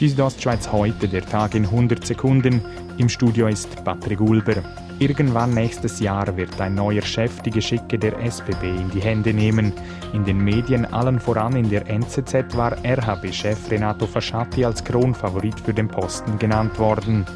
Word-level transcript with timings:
Die 0.00 0.08
Südostschweiz 0.08 0.70
heute, 0.70 1.08
der 1.08 1.26
Tag 1.26 1.56
in 1.56 1.64
100 1.64 2.06
Sekunden. 2.06 2.62
Im 2.98 3.08
Studio 3.08 3.48
ist 3.48 3.82
Patrick 3.82 4.20
Ulber. 4.20 4.62
Irgendwann 5.00 5.54
nächstes 5.54 5.98
Jahr 5.98 6.36
wird 6.36 6.60
ein 6.60 6.76
neuer 6.76 7.02
Chef 7.02 7.42
die 7.42 7.50
Geschicke 7.50 7.98
der 7.98 8.16
SBB 8.24 8.62
in 8.62 8.90
die 8.92 9.00
Hände 9.00 9.34
nehmen. 9.34 9.72
In 10.12 10.24
den 10.24 10.38
Medien, 10.38 10.84
allen 10.84 11.18
voran 11.18 11.56
in 11.56 11.68
der 11.68 11.88
NZZ, 11.88 12.56
war 12.56 12.76
RHB-Chef 12.84 13.68
Renato 13.72 14.06
Fasciatti 14.06 14.64
als 14.64 14.84
Kronfavorit 14.84 15.58
für 15.58 15.74
den 15.74 15.88
Posten 15.88 16.38
genannt 16.38 16.78
worden. 16.78 17.26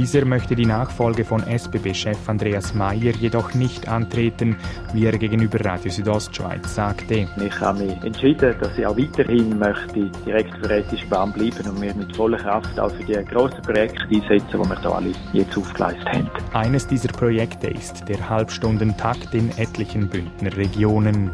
Dieser 0.00 0.24
möchte 0.24 0.56
die 0.56 0.64
Nachfolge 0.64 1.26
von 1.26 1.46
SBB-Chef 1.46 2.26
Andreas 2.26 2.72
Mayer 2.72 3.12
jedoch 3.20 3.52
nicht 3.52 3.86
antreten, 3.86 4.56
wie 4.94 5.04
er 5.04 5.18
gegenüber 5.18 5.62
Radio 5.62 5.90
Südostschweiz 5.90 6.74
sagte. 6.74 7.28
Ich 7.36 7.60
habe 7.60 7.84
mich 7.84 8.02
entschieden, 8.02 8.54
dass 8.58 8.78
ich 8.78 8.86
auch 8.86 8.96
weiterhin 8.96 9.58
möchte 9.58 10.10
direkt 10.24 10.56
für 10.56 10.74
ethische 10.74 11.06
Bahn 11.08 11.34
bleiben 11.34 11.68
und 11.68 11.80
mir 11.80 11.94
mit 11.94 12.16
voller 12.16 12.38
Kraft 12.38 12.80
auch 12.80 12.90
für 12.92 13.04
die 13.04 13.12
grossen 13.26 13.60
Projekte 13.60 14.02
einsetzen, 14.04 14.46
die 14.50 14.58
wir 14.70 14.80
hier 14.80 14.90
alle 14.90 15.12
jetzt 15.34 15.58
aufgeleistet 15.58 16.08
haben. 16.08 16.30
Eines 16.54 16.86
dieser 16.86 17.08
Projekte 17.08 17.66
ist 17.66 18.08
der 18.08 18.26
Halbstundentakt 18.26 19.34
in 19.34 19.50
etlichen 19.58 20.08
Bündner 20.08 20.56
Regionen. 20.56 21.30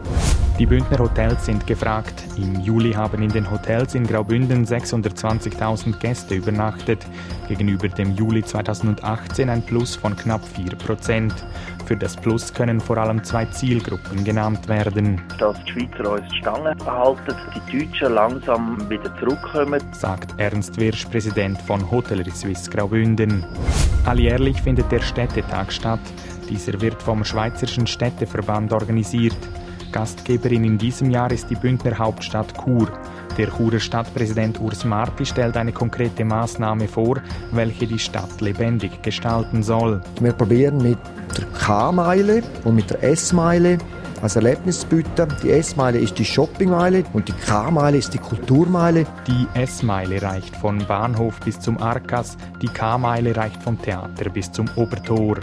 Die 0.58 0.64
Bündner 0.64 0.98
Hotels 1.00 1.44
sind 1.44 1.66
gefragt. 1.66 2.24
Im 2.38 2.58
Juli 2.60 2.94
haben 2.94 3.22
in 3.22 3.28
den 3.28 3.50
Hotels 3.50 3.94
in 3.94 4.06
Graubünden 4.06 4.64
620.000 4.64 5.98
Gäste 5.98 6.34
übernachtet, 6.34 7.06
gegenüber 7.46 7.88
dem 7.88 8.14
Juli 8.14 8.42
2018 8.42 9.50
ein 9.50 9.60
Plus 9.60 9.96
von 9.96 10.16
knapp 10.16 10.40
4% 10.56 11.30
Für 11.84 11.94
das 11.94 12.16
Plus 12.16 12.54
können 12.54 12.80
vor 12.80 12.96
allem 12.96 13.22
zwei 13.22 13.44
Zielgruppen 13.44 14.24
genannt 14.24 14.66
werden. 14.66 15.20
Dass 15.38 15.62
die 15.64 15.72
Schweizer 15.72 16.10
uns 16.10 16.26
die 16.32 16.38
Stange 16.38 16.74
behalten, 16.76 17.36
die 17.54 17.78
Deutschen 17.78 18.14
langsam 18.14 18.88
wieder 18.88 19.14
zurückkommen, 19.18 19.82
sagt 19.92 20.40
Ernst 20.40 20.80
Wirsch, 20.80 21.04
Präsident 21.04 21.60
von 21.60 21.90
Hotellerie 21.90 22.30
Suisse 22.30 22.70
Graubünden. 22.70 23.44
Alljährlich 24.06 24.62
findet 24.62 24.90
der 24.90 25.02
Städtetag 25.02 25.70
statt. 25.70 26.00
Dieser 26.48 26.80
wird 26.80 27.02
vom 27.02 27.26
Schweizerischen 27.26 27.86
Städteverband 27.86 28.72
organisiert. 28.72 29.36
Gastgeberin 29.92 30.64
in 30.64 30.78
diesem 30.78 31.10
Jahr 31.10 31.30
ist 31.30 31.50
die 31.50 31.54
Bündner 31.54 31.98
Hauptstadt 31.98 32.52
Chur. 32.62 32.88
Der 33.36 33.48
Churer 33.48 33.80
Stadtpräsident 33.80 34.60
Urs 34.60 34.84
Marti 34.84 35.26
stellt 35.26 35.56
eine 35.56 35.72
konkrete 35.72 36.24
Maßnahme 36.24 36.88
vor, 36.88 37.20
welche 37.52 37.86
die 37.86 37.98
Stadt 37.98 38.40
lebendig 38.40 39.02
gestalten 39.02 39.62
soll. 39.62 40.00
Wir 40.20 40.32
probieren 40.32 40.78
mit 40.78 40.98
der 41.36 41.44
K-Meile 41.58 42.42
und 42.64 42.76
mit 42.76 42.90
der 42.90 43.02
S-Meile 43.02 43.78
als 44.26 44.34
Erlebnis 44.34 44.80
zu 44.80 44.88
bieten. 44.88 45.32
Die 45.44 45.52
S-Meile 45.52 46.00
ist 46.00 46.18
die 46.18 46.24
Shoppingmeile 46.24 47.04
und 47.12 47.28
die 47.28 47.32
K-Meile 47.32 47.98
ist 47.98 48.12
die 48.12 48.18
Kulturmeile. 48.18 49.06
Die 49.28 49.46
S-Meile 49.54 50.20
reicht 50.20 50.56
von 50.56 50.84
Bahnhof 50.84 51.38
bis 51.44 51.60
zum 51.60 51.80
Arkas, 51.80 52.36
die 52.60 52.66
K-Meile 52.66 53.36
reicht 53.36 53.62
vom 53.62 53.80
Theater 53.80 54.28
bis 54.30 54.50
zum 54.50 54.68
Obertor. 54.74 55.38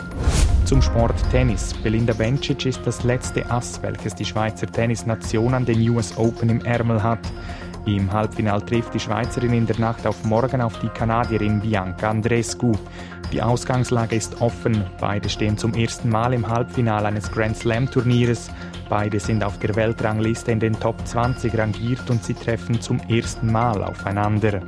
Zum 0.65 0.81
Sport 0.81 1.15
Tennis. 1.31 1.73
Belinda 1.81 2.11
Bencic 2.11 2.65
ist 2.65 2.81
das 2.83 3.05
letzte 3.05 3.49
Ass, 3.49 3.81
welches 3.81 4.15
die 4.15 4.25
Schweizer 4.25 4.67
Tennisnation 4.67 5.53
an 5.53 5.63
den 5.63 5.89
US 5.89 6.17
Open 6.17 6.49
im 6.49 6.59
Ärmel 6.65 7.01
hat. 7.01 7.19
Im 7.85 8.11
Halbfinal 8.11 8.61
trifft 8.61 8.93
die 8.93 8.99
Schweizerin 8.99 9.53
in 9.53 9.65
der 9.65 9.79
Nacht 9.79 10.05
auf 10.05 10.25
morgen 10.25 10.59
auf 10.59 10.77
die 10.79 10.89
Kanadierin 10.89 11.61
Bianca 11.61 12.09
Andrescu. 12.09 12.73
Die 13.33 13.41
Ausgangslage 13.41 14.15
ist 14.15 14.41
offen. 14.41 14.85
Beide 14.99 15.27
stehen 15.27 15.57
zum 15.57 15.73
ersten 15.73 16.07
Mal 16.07 16.35
im 16.35 16.47
Halbfinale 16.47 17.07
eines 17.07 17.31
Grand 17.31 17.57
Slam 17.57 17.89
Turnieres. 17.89 18.51
Beide 18.89 19.19
sind 19.19 19.43
auf 19.43 19.57
der 19.57 19.75
Weltrangliste 19.75 20.51
in 20.51 20.59
den 20.59 20.79
Top 20.79 20.95
20 21.07 21.57
rangiert 21.57 22.07
und 22.11 22.23
sie 22.23 22.35
treffen 22.35 22.79
zum 22.79 22.99
ersten 23.09 23.51
Mal 23.51 23.83
aufeinander. 23.83 24.61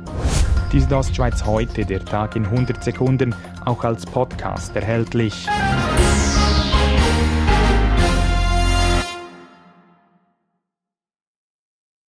Die 0.72 0.80
Südostschweiz 0.80 1.44
heute, 1.44 1.84
der 1.84 2.04
Tag 2.04 2.34
in 2.34 2.44
100 2.44 2.82
Sekunden, 2.82 3.36
auch 3.64 3.84
als 3.84 4.04
Podcast 4.04 4.74
erhältlich. 4.74 5.46